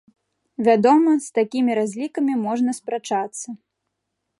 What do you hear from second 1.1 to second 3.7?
з такімі разлікамі можна спрачацца.